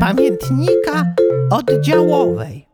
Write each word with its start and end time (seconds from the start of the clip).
pamiętnika 0.00 1.14
oddziałowej. 1.50 2.68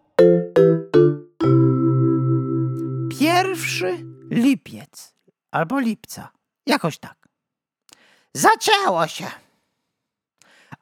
Pierwszy 3.21 4.04
lipiec 4.30 5.14
albo 5.51 5.79
lipca, 5.80 6.29
jakoś 6.67 6.98
tak. 6.98 7.29
Zaczęło 8.35 9.06
się. 9.06 9.27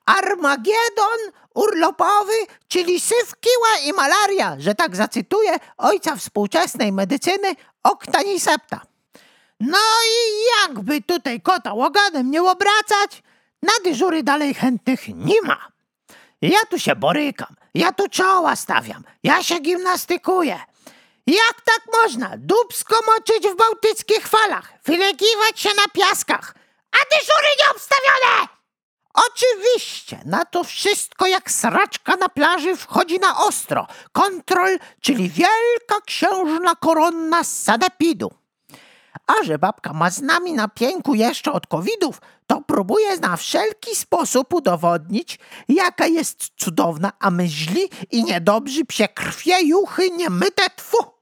Armagedon 0.07 1.19
urlopowy, 1.55 2.33
czyli 2.69 3.01
syf, 3.01 3.35
kiła 3.41 3.89
i 3.89 3.93
malaria, 3.93 4.57
że 4.59 4.75
tak 4.75 4.97
zacytuję 4.97 5.57
ojca 5.77 6.17
współczesnej 6.17 6.93
medycyny 6.93 7.55
Octanisepta. 7.83 8.81
No 9.61 9.79
i 10.07 10.45
jakby 10.63 11.03
tutaj 11.03 11.41
kota 11.41 11.75
łoganem 11.75 12.31
nie 12.31 12.43
obracać, 12.43 13.23
na 13.63 13.73
dyżury 13.85 14.23
dalej 14.23 14.55
chętnych 14.55 15.09
nie 15.09 15.43
ma. 15.43 15.78
Ja 16.43 16.59
tu 16.71 16.79
się 16.79 16.97
borykam, 16.97 17.57
ja 17.75 17.93
tu 17.93 18.09
czoła 18.09 18.57
stawiam, 18.57 19.03
ja 19.23 19.43
się 19.43 19.61
gimnastykuję. 19.61 20.61
Jak 21.27 21.61
tak 21.65 21.81
można 22.03 22.31
dubsko 22.37 22.97
moczyć 23.07 23.49
w 23.49 23.57
bałtyckich 23.57 24.29
falach, 24.29 24.73
wylegiwać 24.85 25.61
się 25.61 25.69
na 25.69 25.89
piaskach, 25.93 26.55
a 26.93 26.99
dyżury 27.17 27.49
nieobstawione? 27.61 28.49
Oczywiście, 29.15 30.21
na 30.25 30.45
to 30.45 30.65
wszystko 30.65 31.27
jak 31.27 31.51
sraczka 31.51 32.17
na 32.17 32.29
plaży 32.29 32.77
wchodzi 32.77 33.19
na 33.19 33.45
ostro. 33.45 33.87
Kontrol, 34.13 34.79
czyli 35.01 35.31
wielka 35.31 36.01
księżna 36.07 36.75
koronna 36.75 37.45
z 37.45 37.63
sadepidu. 37.63 38.31
A 39.27 39.45
że 39.45 39.59
babka 39.59 39.93
ma 39.93 40.11
z 40.11 40.23
nami 40.23 40.53
na 40.53 40.69
pięku 40.69 41.15
jeszcze 41.15 41.53
od 41.53 41.67
covidów, 41.67 42.21
to 42.47 42.61
próbuje 42.61 43.17
na 43.17 43.37
wszelki 43.37 43.97
sposób 43.97 44.55
udowodnić, 44.55 45.39
jaka 45.69 46.07
jest 46.07 46.49
cudowna, 46.57 47.13
a 47.19 47.31
my 47.31 47.49
źli 47.49 47.91
i 48.11 48.25
niedobrzy 48.25 48.85
psie 48.85 49.09
krwie, 49.09 49.67
juchy, 49.67 50.11
niemyte 50.11 50.71
tfu. 50.77 51.18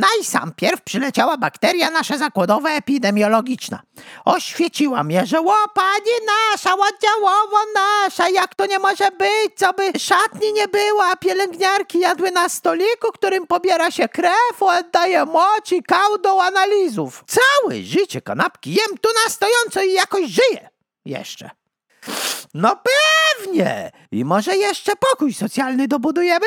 No 0.00 0.06
i 0.20 0.24
sam 0.24 0.52
pierw 0.56 0.80
przyleciała 0.82 1.36
bakteria 1.36 1.90
nasza 1.90 2.18
zakładowa 2.18 2.70
epidemiologiczna. 2.70 3.82
Oświeciła 4.24 5.04
mnie, 5.04 5.26
że 5.26 5.40
łopanie 5.40 6.16
nasza, 6.26 6.74
oddziałowo 6.74 7.56
nasza, 7.74 8.28
jak 8.28 8.54
to 8.54 8.66
nie 8.66 8.78
może 8.78 9.10
być, 9.10 9.54
co 9.56 9.72
by 9.72 9.98
szatni 9.98 10.52
nie 10.52 10.68
było, 10.68 11.04
a 11.04 11.16
pielęgniarki 11.16 11.98
jadły 11.98 12.30
na 12.30 12.48
stoliku, 12.48 13.12
którym 13.14 13.46
pobiera 13.46 13.90
się 13.90 14.08
krew, 14.08 14.56
oddaje 14.60 15.24
moc 15.24 15.72
i 15.72 15.82
kał 15.82 16.18
do 16.18 16.42
analizów. 16.42 17.24
Całe 17.26 17.82
życie 17.82 18.22
kanapki 18.22 18.74
jem 18.74 18.98
tu 18.98 19.08
na 19.24 19.30
stojąco 19.30 19.82
i 19.82 19.92
jakoś 19.92 20.30
żyję. 20.30 20.70
Jeszcze. 21.04 21.50
No 22.54 22.76
pewnie! 22.76 23.90
I 24.12 24.24
może 24.24 24.56
jeszcze 24.56 24.92
pokój 24.96 25.34
socjalny 25.34 25.88
dobudujemy? 25.88 26.46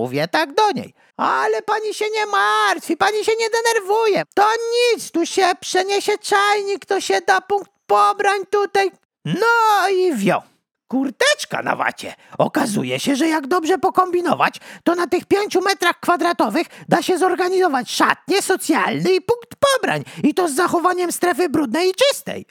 Mówię 0.00 0.28
tak 0.28 0.54
do 0.54 0.70
niej. 0.70 0.94
Ale 1.16 1.62
pani 1.62 1.94
się 1.94 2.04
nie 2.14 2.26
martwi, 2.26 2.96
pani 2.96 3.24
się 3.24 3.32
nie 3.40 3.46
denerwuje. 3.50 4.22
To 4.34 4.48
nic, 4.74 5.10
tu 5.10 5.26
się 5.26 5.52
przeniesie 5.60 6.18
czajnik, 6.18 6.86
to 6.86 7.00
się 7.00 7.20
da 7.26 7.40
punkt 7.40 7.70
pobrań 7.86 8.40
tutaj. 8.50 8.90
No 9.24 9.88
i 9.88 10.14
wio. 10.14 10.42
Kurteczka 10.88 11.62
na 11.62 11.76
wacie. 11.76 12.14
Okazuje 12.38 13.00
się, 13.00 13.16
że 13.16 13.28
jak 13.28 13.46
dobrze 13.46 13.78
pokombinować, 13.78 14.54
to 14.84 14.94
na 14.94 15.06
tych 15.06 15.26
pięciu 15.26 15.60
metrach 15.60 16.00
kwadratowych 16.00 16.66
da 16.88 17.02
się 17.02 17.18
zorganizować 17.18 17.90
szatnie, 17.90 18.42
socjalny 18.42 19.14
i 19.14 19.20
punkt 19.20 19.50
pobrań. 19.72 20.04
I 20.22 20.34
to 20.34 20.48
z 20.48 20.54
zachowaniem 20.54 21.12
strefy 21.12 21.48
brudnej 21.48 21.88
i 21.88 21.92
czystej. 21.94 22.46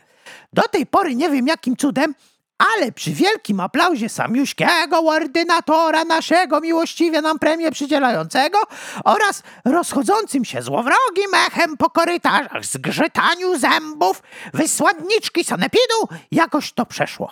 Do 0.54 0.62
tej 0.62 0.86
pory 0.86 1.16
nie 1.16 1.30
wiem 1.30 1.48
jakim 1.48 1.78
cudem, 1.78 2.16
ale 2.60 2.92
przy 2.92 3.12
wielkim 3.12 3.60
aplauzie 3.60 4.10
samiuśkiego 4.10 5.00
ordynatora 5.00 6.06
naszego 6.06 6.62
miłościwie 6.62 7.22
nam 7.22 7.40
premię 7.40 7.72
przydzielającego 7.72 8.60
oraz 9.06 9.44
rozchodzącym 9.66 10.46
się 10.46 10.62
złowrogim 10.62 11.34
echem 11.48 11.78
po 11.78 11.90
korytarzach 11.90 12.66
zgrzytaniu 12.66 13.60
zębów 13.60 14.24
wysładniczki 14.54 15.44
sanepidu 15.44 16.08
jakoś 16.32 16.74
to 16.74 16.86
przeszło. 16.86 17.32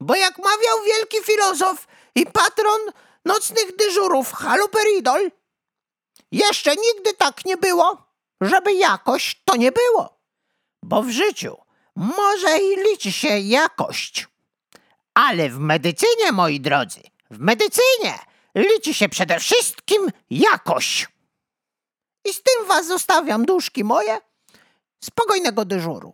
Bo 0.00 0.14
jak 0.14 0.38
mawiał 0.38 0.84
wielki 0.86 1.16
filozof 1.24 1.86
i 2.14 2.26
patron 2.26 2.80
nocnych 3.24 3.76
dyżurów 3.76 4.32
Haluperidol, 4.32 5.30
jeszcze 6.32 6.70
nigdy 6.70 7.14
tak 7.18 7.44
nie 7.44 7.56
było, 7.56 8.06
żeby 8.40 8.72
jakoś 8.72 9.42
to 9.44 9.56
nie 9.56 9.72
było. 9.72 10.18
Bo 10.82 11.02
w 11.02 11.10
życiu 11.10 11.56
może 11.96 12.58
i 12.58 12.76
liczy 12.76 13.12
się 13.12 13.38
jakość. 13.38 14.28
Ale 15.16 15.48
w 15.48 15.58
medycynie, 15.58 16.32
moi 16.32 16.60
drodzy, 16.60 17.00
w 17.30 17.38
medycynie 17.38 18.18
liczy 18.54 18.94
się 18.94 19.08
przede 19.08 19.40
wszystkim 19.40 20.10
jakość. 20.30 21.08
I 22.24 22.32
z 22.32 22.42
tym 22.42 22.68
was 22.68 22.86
zostawiam, 22.86 23.44
duszki 23.44 23.84
moje, 23.84 24.18
spokojnego 25.04 25.64
dyżuru. 25.64 26.12